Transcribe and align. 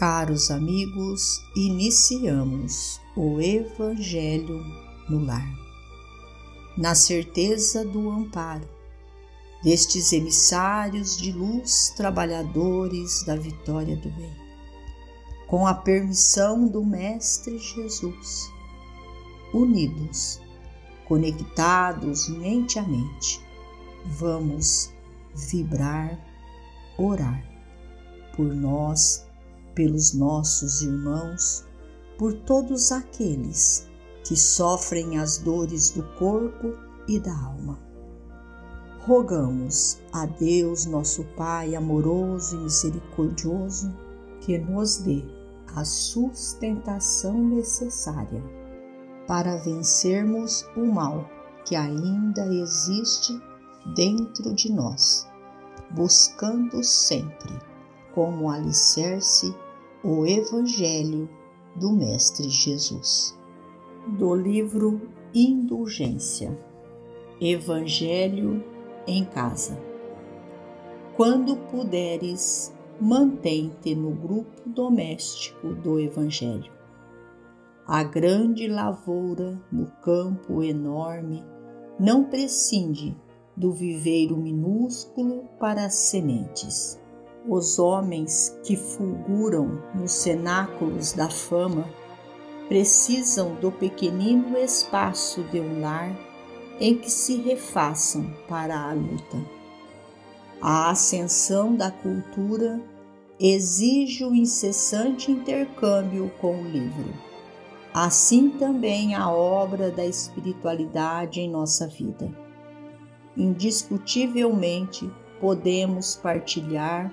Caros 0.00 0.50
amigos, 0.50 1.44
iniciamos 1.54 2.98
o 3.14 3.38
Evangelho 3.38 4.64
no 5.10 5.22
Lar, 5.22 5.46
na 6.74 6.94
certeza 6.94 7.84
do 7.84 8.08
amparo 8.08 8.66
destes 9.62 10.10
emissários 10.14 11.18
de 11.18 11.32
luz, 11.32 11.92
trabalhadores 11.98 13.24
da 13.24 13.36
vitória 13.36 13.94
do 13.94 14.08
bem. 14.12 14.34
Com 15.46 15.66
a 15.66 15.74
permissão 15.74 16.66
do 16.66 16.82
Mestre 16.82 17.58
Jesus, 17.58 18.50
unidos, 19.52 20.40
conectados 21.04 22.26
mente 22.26 22.78
a 22.78 22.82
mente, 22.84 23.38
vamos 24.06 24.90
vibrar, 25.34 26.18
orar 26.96 27.44
por 28.34 28.46
nós, 28.54 29.28
pelos 29.80 30.12
nossos 30.12 30.82
irmãos, 30.82 31.64
por 32.18 32.34
todos 32.34 32.92
aqueles 32.92 33.88
que 34.22 34.36
sofrem 34.36 35.18
as 35.18 35.38
dores 35.38 35.88
do 35.88 36.02
corpo 36.18 36.74
e 37.08 37.18
da 37.18 37.34
alma. 37.34 37.78
Rogamos 39.06 39.98
a 40.12 40.26
Deus, 40.26 40.84
nosso 40.84 41.24
Pai 41.34 41.74
amoroso 41.74 42.56
e 42.56 42.58
misericordioso, 42.58 43.90
que 44.42 44.58
nos 44.58 44.98
dê 44.98 45.24
a 45.74 45.82
sustentação 45.82 47.42
necessária 47.42 48.42
para 49.26 49.56
vencermos 49.56 50.62
o 50.76 50.84
mal 50.84 51.26
que 51.64 51.74
ainda 51.74 52.44
existe 52.54 53.32
dentro 53.96 54.52
de 54.52 54.70
nós, 54.70 55.26
buscando 55.90 56.84
sempre 56.84 57.58
como 58.12 58.50
alicerce 58.50 59.54
o 60.02 60.24
Evangelho 60.24 61.28
do 61.76 61.92
Mestre 61.92 62.48
Jesus. 62.48 63.38
Do 64.18 64.34
livro 64.34 65.10
Indulgência 65.34 66.58
Evangelho 67.38 68.64
em 69.06 69.24
Casa. 69.26 69.78
Quando 71.16 71.54
puderes, 71.70 72.74
mantém-te 72.98 73.94
no 73.94 74.12
grupo 74.12 74.62
doméstico 74.64 75.74
do 75.74 76.00
Evangelho. 76.00 76.72
A 77.86 78.02
grande 78.02 78.68
lavoura 78.68 79.60
no 79.70 79.86
campo 80.02 80.62
enorme 80.62 81.44
não 81.98 82.24
prescinde 82.24 83.14
do 83.54 83.70
viveiro 83.70 84.36
minúsculo 84.36 85.44
para 85.58 85.84
as 85.84 85.94
sementes. 85.94 86.99
Os 87.50 87.80
homens 87.80 88.56
que 88.62 88.76
fulguram 88.76 89.82
nos 89.92 90.12
cenáculos 90.12 91.12
da 91.12 91.28
fama 91.28 91.84
precisam 92.68 93.56
do 93.56 93.72
pequenino 93.72 94.56
espaço 94.56 95.42
de 95.42 95.58
um 95.58 95.80
lar 95.80 96.16
em 96.78 96.96
que 96.96 97.10
se 97.10 97.38
refaçam 97.42 98.32
para 98.48 98.78
a 98.78 98.92
luta. 98.92 99.36
A 100.62 100.90
ascensão 100.90 101.74
da 101.74 101.90
cultura 101.90 102.80
exige 103.40 104.24
o 104.24 104.32
incessante 104.32 105.32
intercâmbio 105.32 106.30
com 106.40 106.62
o 106.62 106.64
livro. 106.64 107.12
Assim 107.92 108.50
também 108.50 109.16
a 109.16 109.28
obra 109.28 109.90
da 109.90 110.06
espiritualidade 110.06 111.40
em 111.40 111.50
nossa 111.50 111.88
vida 111.88 112.32
indiscutivelmente 113.36 115.10
podemos 115.40 116.16
partilhar 116.16 117.12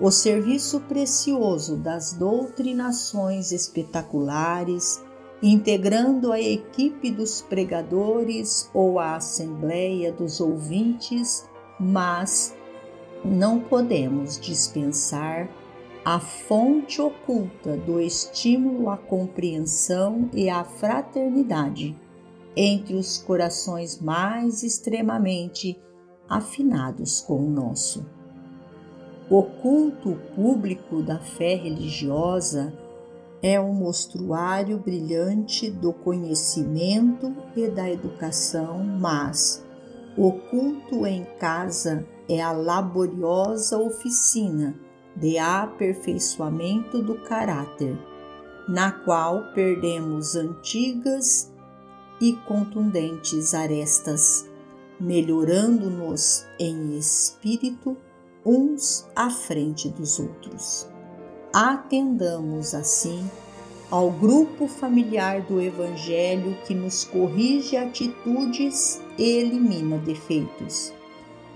o 0.00 0.10
serviço 0.10 0.80
precioso 0.80 1.76
das 1.76 2.12
doutrinações 2.12 3.50
espetaculares, 3.50 5.02
integrando 5.42 6.32
a 6.32 6.40
equipe 6.40 7.10
dos 7.10 7.40
pregadores 7.40 8.70
ou 8.72 8.98
a 8.98 9.16
assembleia 9.16 10.12
dos 10.12 10.40
ouvintes, 10.40 11.48
mas 11.80 12.54
não 13.24 13.58
podemos 13.58 14.38
dispensar 14.38 15.48
a 16.04 16.20
fonte 16.20 17.02
oculta 17.02 17.76
do 17.76 18.00
estímulo 18.00 18.88
à 18.88 18.96
compreensão 18.96 20.30
e 20.32 20.48
à 20.48 20.64
fraternidade 20.64 21.96
entre 22.56 22.94
os 22.94 23.18
corações 23.18 24.00
mais 24.00 24.62
extremamente 24.62 25.78
afinados 26.28 27.20
com 27.20 27.44
o 27.44 27.50
nosso. 27.50 28.17
O 29.30 29.42
culto 29.42 30.18
público 30.34 31.02
da 31.02 31.18
fé 31.18 31.54
religiosa 31.54 32.72
é 33.42 33.60
um 33.60 33.74
mostruário 33.74 34.78
brilhante 34.78 35.70
do 35.70 35.92
conhecimento 35.92 37.36
e 37.54 37.68
da 37.68 37.90
educação, 37.90 38.82
mas 38.82 39.62
o 40.16 40.32
culto 40.32 41.06
em 41.06 41.26
casa 41.38 42.06
é 42.26 42.40
a 42.40 42.52
laboriosa 42.52 43.76
oficina 43.76 44.74
de 45.14 45.36
aperfeiçoamento 45.36 47.02
do 47.02 47.16
caráter, 47.16 47.98
na 48.66 48.92
qual 48.92 49.52
perdemos 49.52 50.36
antigas 50.36 51.52
e 52.18 52.32
contundentes 52.46 53.52
arestas, 53.52 54.48
melhorando-nos 54.98 56.46
em 56.58 56.96
espírito 56.96 57.94
uns 58.48 59.06
à 59.14 59.28
frente 59.28 59.90
dos 59.90 60.18
outros. 60.18 60.88
Atendamos 61.52 62.74
assim 62.74 63.30
ao 63.90 64.10
grupo 64.10 64.66
familiar 64.66 65.42
do 65.42 65.60
Evangelho 65.60 66.56
que 66.66 66.74
nos 66.74 67.04
corrige 67.04 67.76
atitudes 67.76 69.02
e 69.18 69.22
elimina 69.22 69.98
defeitos, 69.98 70.94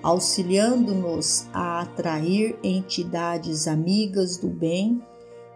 auxiliando-nos 0.03 1.47
a 1.55 1.81
atrair 1.81 2.59
entidades 2.63 3.67
amigas 3.67 4.37
do 4.37 4.49
bem 4.49 5.03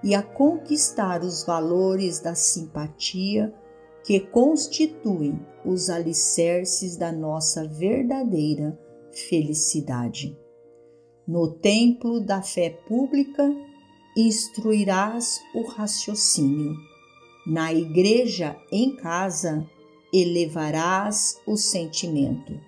e 0.02 0.14
a 0.14 0.22
conquistar 0.22 1.22
os 1.22 1.44
valores 1.44 2.18
da 2.18 2.34
simpatia 2.34 3.52
que 4.02 4.20
constituem 4.20 5.38
os 5.66 5.90
alicerces 5.90 6.96
da 6.96 7.12
nossa 7.12 7.66
verdadeira 7.68 8.78
felicidade. 9.28 10.45
No 11.26 11.48
templo 11.48 12.20
da 12.20 12.40
fé 12.40 12.70
pública, 12.70 13.52
instruirás 14.16 15.42
o 15.54 15.66
raciocínio. 15.66 16.76
Na 17.46 17.72
igreja 17.72 18.56
em 18.70 18.94
casa, 18.96 19.68
elevarás 20.12 21.40
o 21.46 21.56
sentimento. 21.56 22.58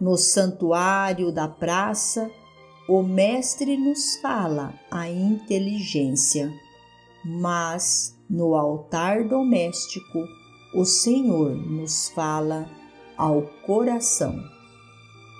No 0.00 0.16
santuário 0.16 1.32
da 1.32 1.46
praça, 1.48 2.30
o 2.88 3.02
Mestre 3.02 3.76
nos 3.76 4.16
fala 4.16 4.74
a 4.90 5.08
inteligência, 5.08 6.52
mas 7.24 8.16
no 8.28 8.54
altar 8.54 9.28
doméstico, 9.28 10.26
o 10.74 10.84
Senhor 10.84 11.54
nos 11.54 12.08
fala 12.08 12.68
ao 13.16 13.42
coração. 13.66 14.36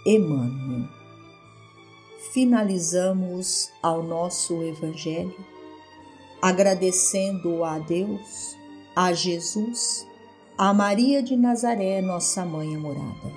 Emmanuel. 0.04 1.01
Finalizamos 2.30 3.70
ao 3.82 4.02
nosso 4.02 4.62
Evangelho 4.62 5.52
agradecendo 6.40 7.62
a 7.62 7.78
Deus, 7.78 8.56
a 8.96 9.12
Jesus, 9.12 10.06
a 10.58 10.74
Maria 10.74 11.22
de 11.22 11.36
Nazaré, 11.36 12.00
nossa 12.00 12.44
mãe 12.44 12.74
amorada, 12.74 13.32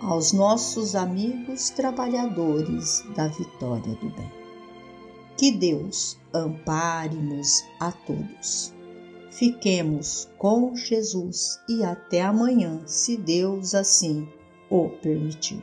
aos 0.00 0.32
nossos 0.32 0.94
amigos 0.94 1.70
trabalhadores 1.70 3.02
da 3.14 3.28
vitória 3.28 3.94
do 3.94 4.10
bem. 4.10 4.30
Que 5.38 5.52
Deus 5.52 6.18
ampare-nos 6.34 7.64
a 7.78 7.92
todos 7.92 8.74
Fiquemos 9.40 10.28
com 10.36 10.76
Jesus 10.76 11.58
e 11.68 11.82
até 11.82 12.20
amanhã, 12.20 12.82
se 12.84 13.16
Deus 13.16 13.74
assim 13.74 14.28
o 14.68 14.90
permitir. 14.90 15.62